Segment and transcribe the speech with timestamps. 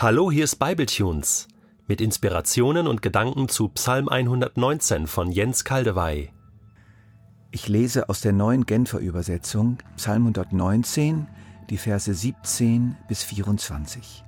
[0.00, 1.48] Hallo, hier ist Bibletunes
[1.88, 6.30] mit Inspirationen und Gedanken zu Psalm 119 von Jens Kaldewey.
[7.50, 11.26] Ich lese aus der neuen Genfer Übersetzung Psalm 119,
[11.68, 14.22] die Verse 17 bis 24.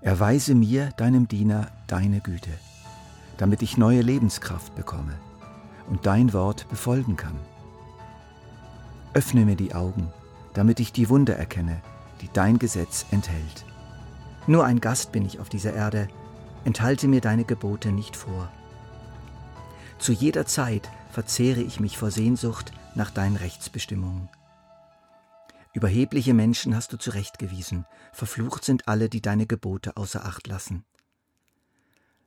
[0.00, 2.52] Erweise mir, deinem Diener, deine Güte,
[3.36, 5.14] damit ich neue Lebenskraft bekomme
[5.90, 7.40] und dein Wort befolgen kann.
[9.12, 10.12] Öffne mir die Augen,
[10.54, 11.82] damit ich die Wunder erkenne,
[12.20, 13.64] die dein Gesetz enthält.
[14.48, 16.08] Nur ein Gast bin ich auf dieser Erde,
[16.64, 18.50] enthalte mir deine Gebote nicht vor.
[19.98, 24.30] Zu jeder Zeit verzehre ich mich vor Sehnsucht nach deinen Rechtsbestimmungen.
[25.74, 27.84] Überhebliche Menschen hast du zurechtgewiesen,
[28.14, 30.86] verflucht sind alle, die deine Gebote außer Acht lassen.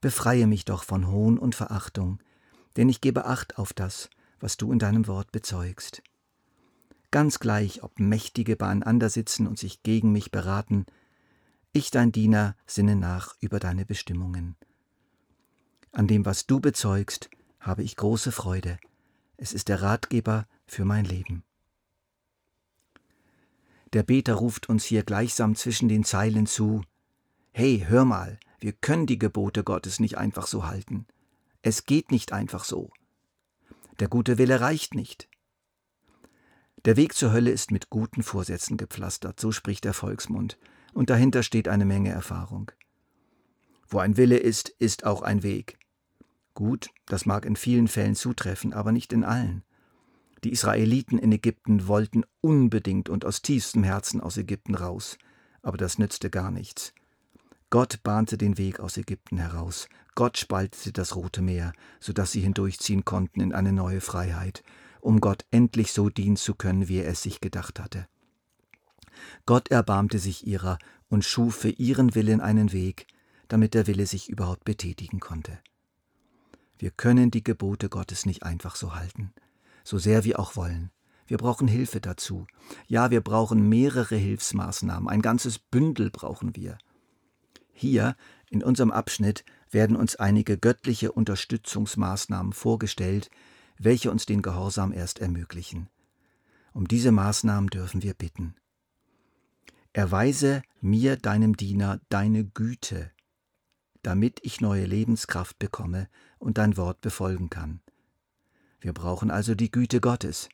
[0.00, 2.20] Befreie mich doch von Hohn und Verachtung,
[2.76, 6.00] denn ich gebe Acht auf das, was du in deinem Wort bezeugst.
[7.10, 10.86] Ganz gleich, ob Mächtige beieinander sitzen und sich gegen mich beraten,
[11.74, 14.56] ich, dein Diener, sinne nach über deine Bestimmungen.
[15.92, 17.30] An dem, was du bezeugst,
[17.60, 18.78] habe ich große Freude.
[19.36, 21.44] Es ist der Ratgeber für mein Leben.
[23.92, 26.82] Der Beter ruft uns hier gleichsam zwischen den Zeilen zu
[27.52, 31.06] Hey, hör mal, wir können die Gebote Gottes nicht einfach so halten.
[31.62, 32.90] Es geht nicht einfach so.
[34.00, 35.28] Der gute Wille reicht nicht.
[36.84, 40.58] Der Weg zur Hölle ist mit guten Vorsätzen gepflastert, so spricht der Volksmund,
[40.94, 42.70] und dahinter steht eine Menge Erfahrung.
[43.88, 45.78] Wo ein Wille ist, ist auch ein Weg.
[46.54, 49.62] Gut, das mag in vielen Fällen zutreffen, aber nicht in allen.
[50.44, 55.18] Die Israeliten in Ägypten wollten unbedingt und aus tiefstem Herzen aus Ägypten raus,
[55.62, 56.92] aber das nützte gar nichts.
[57.70, 59.88] Gott bahnte den Weg aus Ägypten heraus.
[60.14, 64.62] Gott spaltete das Rote Meer, so dass sie hindurchziehen konnten in eine neue Freiheit,
[65.00, 68.06] um Gott endlich so dienen zu können, wie er es sich gedacht hatte.
[69.46, 73.06] Gott erbarmte sich ihrer und schuf für ihren Willen einen Weg,
[73.48, 75.58] damit der Wille sich überhaupt betätigen konnte.
[76.78, 79.32] Wir können die Gebote Gottes nicht einfach so halten,
[79.84, 80.90] so sehr wir auch wollen.
[81.26, 82.46] Wir brauchen Hilfe dazu.
[82.86, 86.76] Ja, wir brauchen mehrere Hilfsmaßnahmen, ein ganzes Bündel brauchen wir.
[87.72, 88.16] Hier
[88.50, 93.30] in unserem Abschnitt werden uns einige göttliche Unterstützungsmaßnahmen vorgestellt,
[93.78, 95.88] welche uns den Gehorsam erst ermöglichen.
[96.72, 98.54] Um diese Maßnahmen dürfen wir bitten.
[99.94, 103.12] Erweise mir, deinem Diener, deine Güte,
[104.02, 106.08] damit ich neue Lebenskraft bekomme
[106.40, 107.80] und dein Wort befolgen kann.
[108.80, 110.48] Wir brauchen also die Güte Gottes.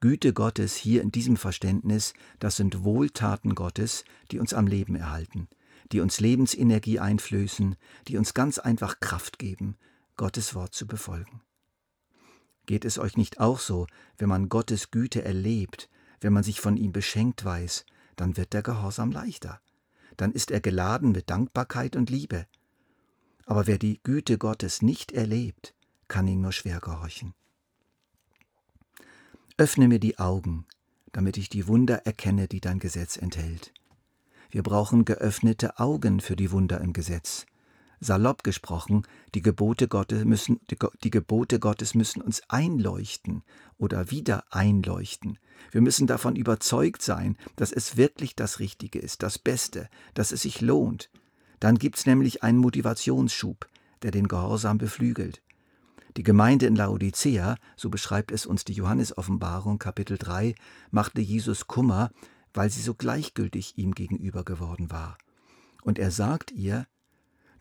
[0.00, 5.46] Güte Gottes hier in diesem Verständnis, das sind Wohltaten Gottes, die uns am Leben erhalten,
[5.92, 7.76] die uns Lebensenergie einflößen,
[8.08, 9.76] die uns ganz einfach Kraft geben,
[10.16, 11.40] Gottes Wort zu befolgen.
[12.66, 13.86] Geht es euch nicht auch so,
[14.18, 15.88] wenn man Gottes Güte erlebt,
[16.20, 19.60] wenn man sich von ihm beschenkt weiß, dann wird der Gehorsam leichter.
[20.16, 22.46] Dann ist er geladen mit Dankbarkeit und Liebe.
[23.44, 25.74] Aber wer die Güte Gottes nicht erlebt,
[26.08, 27.34] kann ihm nur schwer gehorchen.
[29.58, 30.66] Öffne mir die Augen,
[31.12, 33.72] damit ich die Wunder erkenne, die dein Gesetz enthält.
[34.50, 37.46] Wir brauchen geöffnete Augen für die Wunder im Gesetz.
[38.00, 43.42] Salopp gesprochen, die Gebote Gottes müssen, die, Gebote Gottes müssen uns einleuchten
[43.78, 45.38] oder wieder einleuchten.
[45.70, 50.42] Wir müssen davon überzeugt sein, dass es wirklich das Richtige ist, das Beste, dass es
[50.42, 51.10] sich lohnt.
[51.60, 53.66] Dann gibt's nämlich einen Motivationsschub,
[54.02, 55.42] der den Gehorsam beflügelt.
[56.16, 60.54] Die Gemeinde in Laodicea, so beschreibt es uns die Johannesoffenbarung Kapitel 3,
[60.90, 62.10] machte Jesus Kummer,
[62.54, 65.18] weil sie so gleichgültig ihm gegenüber geworden war.
[65.82, 66.86] Und er sagt ihr,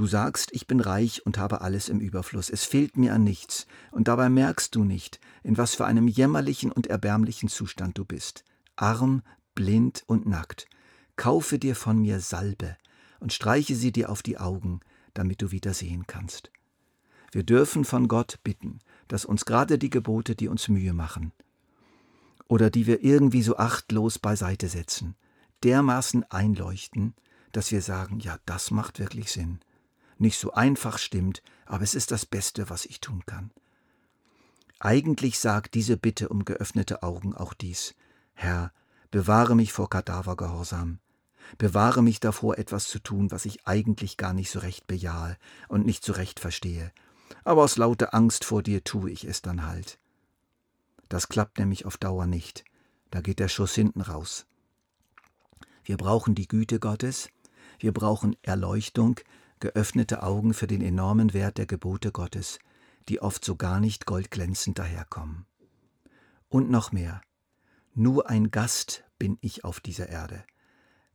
[0.00, 3.66] Du sagst, ich bin reich und habe alles im Überfluss, es fehlt mir an nichts,
[3.90, 8.42] und dabei merkst du nicht, in was für einem jämmerlichen und erbärmlichen Zustand du bist.
[8.76, 9.20] Arm,
[9.54, 10.68] blind und nackt.
[11.16, 12.78] Kaufe dir von mir Salbe
[13.18, 14.80] und streiche sie dir auf die Augen,
[15.12, 16.50] damit du wieder sehen kannst.
[17.30, 21.30] Wir dürfen von Gott bitten, dass uns gerade die Gebote, die uns Mühe machen,
[22.48, 25.14] oder die wir irgendwie so achtlos beiseite setzen,
[25.62, 27.12] dermaßen einleuchten,
[27.52, 29.60] dass wir sagen, ja, das macht wirklich Sinn
[30.20, 33.50] nicht so einfach stimmt, aber es ist das Beste, was ich tun kann.
[34.78, 37.94] Eigentlich sagt diese Bitte um geöffnete Augen auch dies
[38.32, 38.72] Herr,
[39.10, 40.98] bewahre mich vor Kadavergehorsam,
[41.58, 45.36] bewahre mich davor, etwas zu tun, was ich eigentlich gar nicht so recht bejahe
[45.68, 46.90] und nicht so recht verstehe,
[47.44, 49.98] aber aus lauter Angst vor dir tue ich es dann halt.
[51.10, 52.64] Das klappt nämlich auf Dauer nicht,
[53.10, 54.46] da geht der Schuss hinten raus.
[55.84, 57.28] Wir brauchen die Güte Gottes,
[57.78, 59.20] wir brauchen Erleuchtung,
[59.60, 62.58] geöffnete Augen für den enormen Wert der Gebote Gottes,
[63.08, 65.46] die oft so gar nicht goldglänzend daherkommen.
[66.48, 67.20] Und noch mehr,
[67.94, 70.44] nur ein Gast bin ich auf dieser Erde.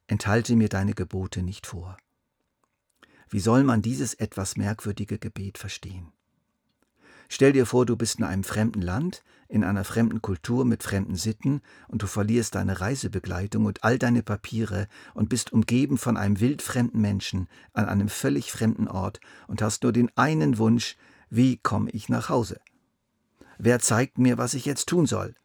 [0.08, 1.98] enthalte mir deine Gebote nicht vor.
[3.30, 6.12] Wie soll man dieses etwas merkwürdige Gebet verstehen?
[7.30, 11.16] Stell dir vor, du bist in einem fremden Land, in einer fremden Kultur mit fremden
[11.16, 16.40] Sitten und du verlierst deine Reisebegleitung und all deine Papiere und bist umgeben von einem
[16.40, 20.98] wildfremden Menschen an einem völlig fremden Ort und hast nur den einen Wunsch,
[21.30, 22.60] wie komme ich nach Hause?
[23.58, 25.36] Wer zeigt mir, was ich jetzt tun soll?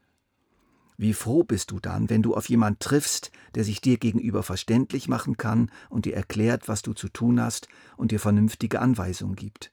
[0.96, 5.08] Wie froh bist du dann, wenn du auf jemand triffst, der sich dir gegenüber verständlich
[5.08, 9.72] machen kann und dir erklärt, was du zu tun hast und dir vernünftige Anweisungen gibt.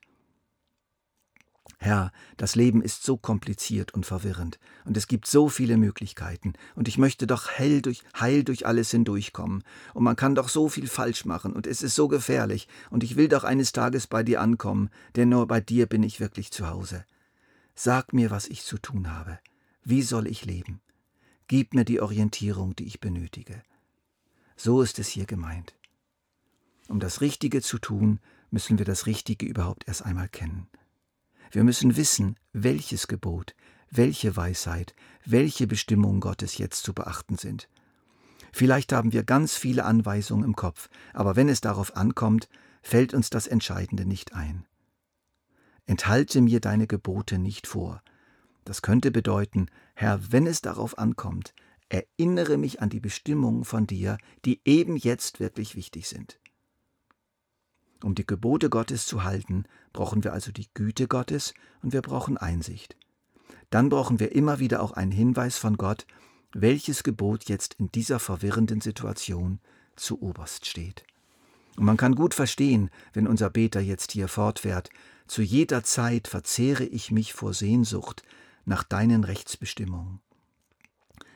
[1.76, 6.88] Herr, das Leben ist so kompliziert und verwirrend, und es gibt so viele Möglichkeiten, und
[6.88, 9.62] ich möchte doch heil durch, heil durch alles hindurchkommen,
[9.94, 13.14] und man kann doch so viel falsch machen, und es ist so gefährlich, und ich
[13.14, 16.68] will doch eines Tages bei dir ankommen, denn nur bei dir bin ich wirklich zu
[16.68, 17.04] Hause.
[17.76, 19.38] Sag mir, was ich zu tun habe.
[19.84, 20.80] Wie soll ich leben?
[21.46, 23.62] Gib mir die Orientierung, die ich benötige.
[24.56, 25.74] So ist es hier gemeint.
[26.88, 28.18] Um das Richtige zu tun,
[28.50, 30.68] müssen wir das Richtige überhaupt erst einmal kennen.
[31.50, 33.54] Wir müssen wissen, welches Gebot,
[33.90, 37.68] welche Weisheit, welche Bestimmungen Gottes jetzt zu beachten sind.
[38.52, 42.48] Vielleicht haben wir ganz viele Anweisungen im Kopf, aber wenn es darauf ankommt,
[42.82, 44.66] fällt uns das Entscheidende nicht ein.
[45.86, 48.02] Enthalte mir deine Gebote nicht vor,
[48.68, 51.54] das könnte bedeuten, Herr, wenn es darauf ankommt,
[51.88, 56.38] erinnere mich an die Bestimmungen von dir, die eben jetzt wirklich wichtig sind.
[58.02, 62.36] Um die Gebote Gottes zu halten, brauchen wir also die Güte Gottes und wir brauchen
[62.36, 62.96] Einsicht.
[63.70, 66.06] Dann brauchen wir immer wieder auch einen Hinweis von Gott,
[66.52, 69.60] welches Gebot jetzt in dieser verwirrenden Situation
[69.96, 71.04] zu oberst steht.
[71.76, 74.90] Und man kann gut verstehen, wenn unser Beter jetzt hier fortfährt,
[75.26, 78.22] zu jeder Zeit verzehre ich mich vor Sehnsucht
[78.64, 80.20] nach deinen Rechtsbestimmungen.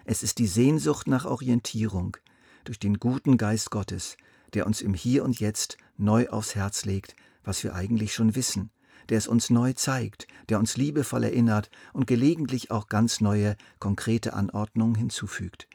[0.05, 2.17] Es ist die Sehnsucht nach Orientierung
[2.65, 4.17] durch den guten Geist Gottes,
[4.55, 8.71] der uns im Hier und Jetzt neu aufs Herz legt, was wir eigentlich schon wissen,
[9.09, 14.33] der es uns neu zeigt, der uns liebevoll erinnert und gelegentlich auch ganz neue, konkrete
[14.35, 15.69] Anordnungen hinzufügt.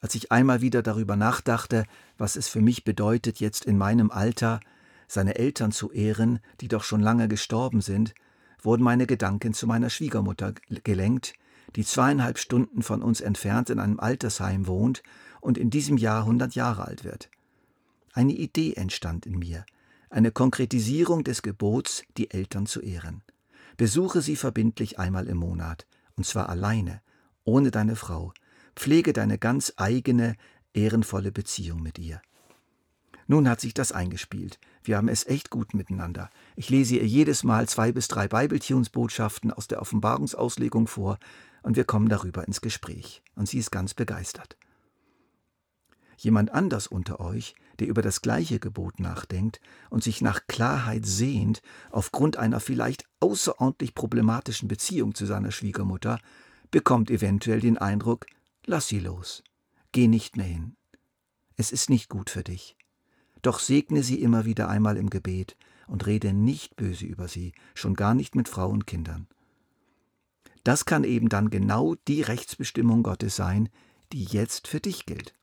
[0.00, 1.84] Als ich einmal wieder darüber nachdachte,
[2.18, 4.60] was es für mich bedeutet, jetzt in meinem Alter
[5.08, 8.14] seine Eltern zu ehren, die doch schon lange gestorben sind,
[8.60, 11.34] wurden meine Gedanken zu meiner Schwiegermutter gelenkt,
[11.76, 15.02] die zweieinhalb Stunden von uns entfernt in einem Altersheim wohnt
[15.40, 17.30] und in diesem Jahr hundert Jahre alt wird.
[18.16, 19.66] Eine Idee entstand in mir,
[20.08, 23.24] eine Konkretisierung des Gebots, die Eltern zu ehren.
[23.76, 25.84] Besuche sie verbindlich einmal im Monat,
[26.16, 27.02] und zwar alleine,
[27.42, 28.32] ohne deine Frau.
[28.76, 30.36] Pflege deine ganz eigene,
[30.74, 32.22] ehrenvolle Beziehung mit ihr.
[33.26, 34.60] Nun hat sich das eingespielt.
[34.84, 36.30] Wir haben es echt gut miteinander.
[36.54, 41.18] Ich lese ihr jedes Mal zwei bis drei Bibeltunes-Botschaften aus der Offenbarungsauslegung vor
[41.64, 43.22] und wir kommen darüber ins Gespräch.
[43.34, 44.56] Und sie ist ganz begeistert.
[46.16, 51.60] Jemand anders unter euch, der über das gleiche Gebot nachdenkt und sich nach Klarheit sehnt,
[51.90, 56.18] aufgrund einer vielleicht außerordentlich problematischen Beziehung zu seiner Schwiegermutter,
[56.70, 58.26] bekommt eventuell den Eindruck,
[58.66, 59.42] lass sie los,
[59.92, 60.76] geh nicht mehr hin.
[61.56, 62.76] Es ist nicht gut für dich.
[63.42, 65.56] Doch segne sie immer wieder einmal im Gebet
[65.86, 69.26] und rede nicht böse über sie, schon gar nicht mit Frau und Kindern.
[70.64, 73.68] Das kann eben dann genau die Rechtsbestimmung Gottes sein,
[74.12, 75.34] die jetzt für dich gilt.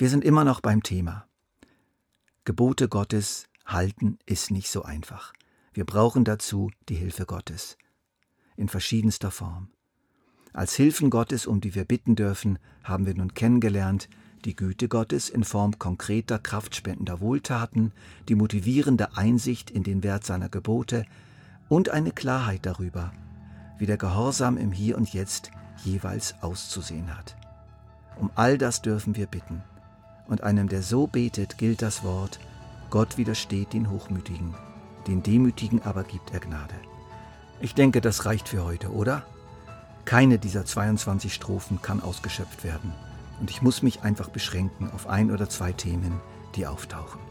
[0.00, 1.26] Wir sind immer noch beim Thema.
[2.46, 5.34] Gebote Gottes halten ist nicht so einfach.
[5.74, 7.76] Wir brauchen dazu die Hilfe Gottes
[8.56, 9.68] in verschiedenster Form.
[10.54, 14.08] Als Hilfen Gottes, um die wir bitten dürfen, haben wir nun kennengelernt,
[14.46, 17.92] die Güte Gottes in Form konkreter, kraftspendender Wohltaten,
[18.26, 21.04] die motivierende Einsicht in den Wert seiner Gebote
[21.68, 23.12] und eine Klarheit darüber,
[23.76, 25.50] wie der Gehorsam im Hier und Jetzt
[25.84, 27.36] jeweils auszusehen hat.
[28.18, 29.62] Um all das dürfen wir bitten.
[30.30, 32.40] Und einem, der so betet, gilt das Wort,
[32.88, 34.54] Gott widersteht den Hochmütigen,
[35.06, 36.74] den Demütigen aber gibt er Gnade.
[37.60, 39.26] Ich denke, das reicht für heute, oder?
[40.06, 42.94] Keine dieser 22 Strophen kann ausgeschöpft werden
[43.40, 46.20] und ich muss mich einfach beschränken auf ein oder zwei Themen,
[46.54, 47.29] die auftauchen.